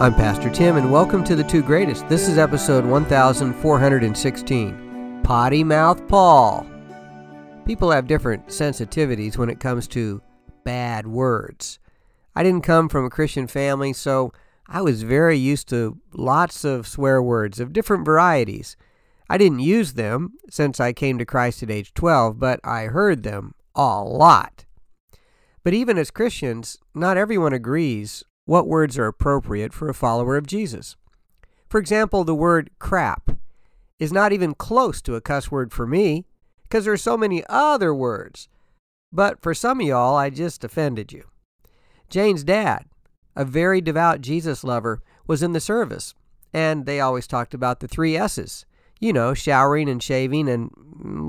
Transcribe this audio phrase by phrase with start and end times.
[0.00, 2.08] I'm Pastor Tim, and welcome to the two greatest.
[2.08, 6.64] This is episode 1416 Potty Mouth Paul.
[7.66, 10.22] People have different sensitivities when it comes to
[10.62, 11.80] bad words.
[12.36, 14.32] I didn't come from a Christian family, so
[14.68, 18.76] I was very used to lots of swear words of different varieties.
[19.28, 23.24] I didn't use them since I came to Christ at age 12, but I heard
[23.24, 24.64] them a lot.
[25.64, 30.46] But even as Christians, not everyone agrees what words are appropriate for a follower of
[30.46, 30.96] Jesus.
[31.68, 33.32] For example, the word crap
[33.98, 36.24] is not even close to a cuss word for me
[36.62, 38.48] because there are so many other words.
[39.12, 41.24] But for some of y'all, I just offended you.
[42.08, 42.86] Jane's dad,
[43.36, 46.14] a very devout Jesus lover, was in the service,
[46.50, 48.64] and they always talked about the three S's.
[48.98, 50.70] You know, showering and shaving and,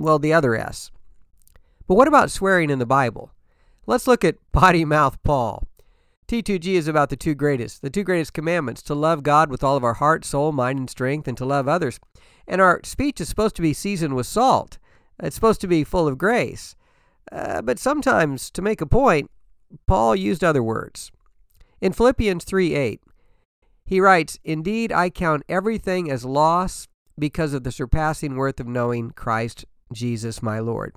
[0.01, 0.89] well, the other S.
[1.85, 3.33] But what about swearing in the Bible?
[3.85, 5.67] Let's look at potty mouth Paul.
[6.29, 9.75] T2G is about the two greatest, the two greatest commandments to love God with all
[9.75, 11.99] of our heart, soul, mind, and strength, and to love others.
[12.47, 14.77] And our speech is supposed to be seasoned with salt,
[15.19, 16.75] it's supposed to be full of grace.
[17.31, 19.31] Uh, but sometimes, to make a point,
[19.87, 21.11] Paul used other words.
[21.81, 23.01] In Philippians 3 8,
[23.87, 29.09] he writes, Indeed, I count everything as loss because of the surpassing worth of knowing
[29.11, 30.93] Christ Jesus my Lord.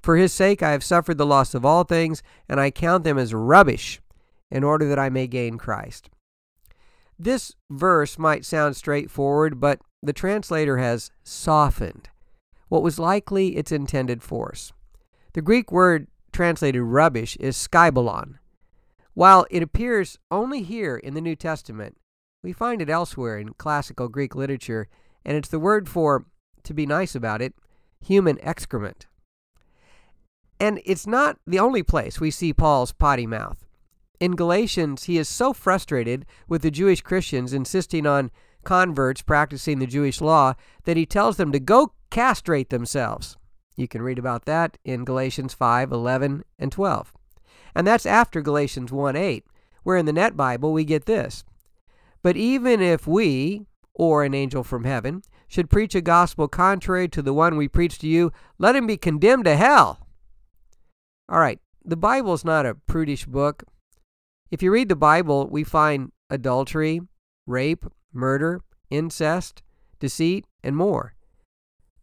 [0.00, 3.18] For his sake I have suffered the loss of all things, and I count them
[3.18, 4.00] as rubbish
[4.50, 6.10] in order that I may gain Christ.
[7.18, 12.10] This verse might sound straightforward, but the translator has softened
[12.68, 14.72] what was likely its intended force.
[15.32, 18.38] The Greek word translated rubbish is skybalon.
[19.14, 21.96] While it appears only here in the New Testament,
[22.42, 24.88] we find it elsewhere in classical Greek literature,
[25.24, 26.26] and it's the word for,
[26.64, 27.54] to be nice about it,
[28.00, 29.06] human excrement.
[30.60, 33.65] And it's not the only place we see Paul's potty mouth.
[34.18, 38.30] In Galatians, he is so frustrated with the Jewish Christians insisting on
[38.64, 40.54] converts practicing the Jewish law
[40.84, 43.36] that he tells them to go castrate themselves.
[43.76, 47.12] You can read about that in Galatians 5 11 and 12.
[47.74, 49.44] And that's after Galatians 1 8,
[49.82, 51.44] where in the Net Bible we get this.
[52.22, 57.22] But even if we, or an angel from heaven, should preach a gospel contrary to
[57.22, 60.06] the one we preach to you, let him be condemned to hell.
[61.28, 63.62] All right, the Bible's not a prudish book.
[64.50, 67.00] If you read the Bible, we find adultery,
[67.46, 69.62] rape, murder, incest,
[69.98, 71.14] deceit, and more.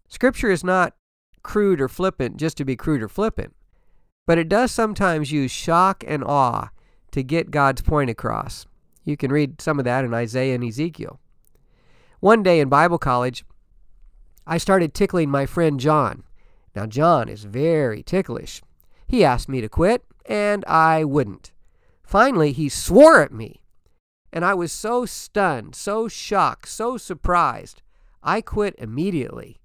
[0.09, 0.95] Scripture is not
[1.41, 3.55] crude or flippant just to be crude or flippant,
[4.27, 6.69] but it does sometimes use shock and awe
[7.11, 8.65] to get God's point across.
[9.05, 11.19] You can read some of that in Isaiah and Ezekiel.
[12.19, 13.45] One day in Bible college,
[14.45, 16.23] I started tickling my friend John.
[16.75, 18.61] Now, John is very ticklish.
[19.07, 21.52] He asked me to quit, and I wouldn't.
[22.13, 23.63] Finally, he swore at me.
[24.31, 27.81] And I was so stunned, so shocked, so surprised,
[28.21, 29.61] I quit immediately.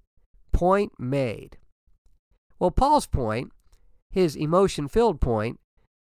[0.51, 1.59] Point made.
[2.57, 3.51] Well, Paul's point,
[4.09, 5.59] his emotion filled point,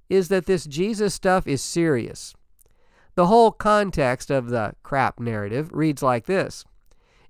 [0.08, 2.32] is that this Jesus stuff is serious.
[3.14, 6.64] The whole context of the crap narrative reads like this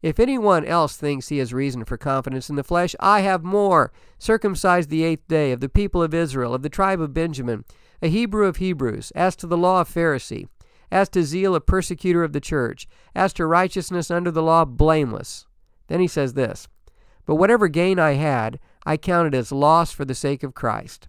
[0.00, 3.90] If anyone else thinks he has reason for confidence in the flesh, I have more.
[4.20, 7.64] Circumcised the eighth day, of the people of Israel, of the tribe of Benjamin
[8.00, 10.48] a Hebrew of Hebrews, as to the law, a Pharisee,
[10.90, 15.46] as to zeal, a persecutor of the church, as to righteousness under the law, blameless.
[15.88, 16.68] Then he says this
[17.26, 21.08] But whatever gain I had, I counted as loss for the sake of Christ.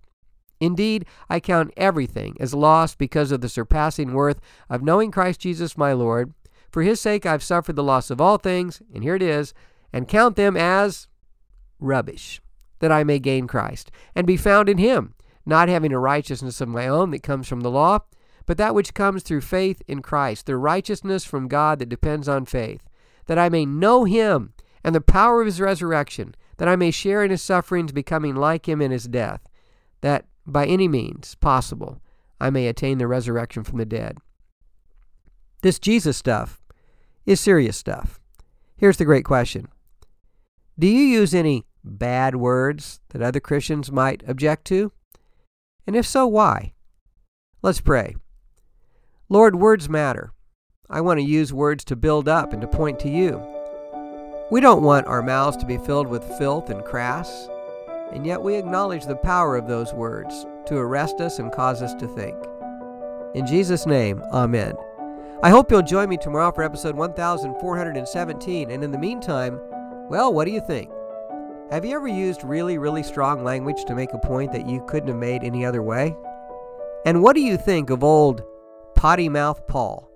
[0.59, 5.77] Indeed, I count everything as loss because of the surpassing worth of knowing Christ Jesus
[5.77, 6.33] my Lord.
[6.69, 9.53] For his sake I've suffered the loss of all things, and here it is,
[9.94, 11.07] and count them as
[11.79, 12.41] rubbish,
[12.79, 15.16] that I may gain Christ, and be found in him
[15.50, 18.00] not having a righteousness of my own that comes from the law,
[18.46, 22.46] but that which comes through faith in Christ, the righteousness from God that depends on
[22.46, 22.82] faith,
[23.26, 24.54] that I may know him
[24.84, 28.68] and the power of his resurrection, that I may share in his sufferings, becoming like
[28.68, 29.42] him in his death,
[30.01, 32.02] that by any means possible
[32.40, 34.18] I may attain the resurrection from the dead.
[35.62, 36.62] This Jesus stuff
[37.25, 38.19] is serious stuff.
[38.78, 39.68] Here's the great question
[40.78, 44.92] Do you use any bad words that other Christians might object to?
[45.89, 46.74] And if so, why?
[47.63, 48.15] Let's pray.
[49.27, 50.33] Lord, words matter.
[50.88, 53.41] I want to use words to build up and to point to you.
[54.51, 57.50] We don't want our mouths to be filled with filth and crass,
[58.13, 61.95] and yet we acknowledge the power of those words to arrest us and cause us
[61.95, 62.38] to think.
[63.33, 64.75] In Jesus' name, Amen.
[65.42, 69.59] I hope you'll join me tomorrow for episode 1417, and in the meantime,
[70.07, 70.92] well, what do you think?
[71.71, 75.10] Have you ever used really, really strong language to make a point that you couldn't
[75.10, 76.16] have made any other way?
[77.06, 78.42] And what do you think of old
[78.95, 80.08] potty mouth Paul?